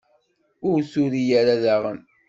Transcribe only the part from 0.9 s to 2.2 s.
turi ara daɣen.